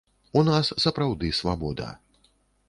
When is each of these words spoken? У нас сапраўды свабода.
У 0.39 0.41
нас 0.47 0.71
сапраўды 0.85 1.29
свабода. 1.41 1.91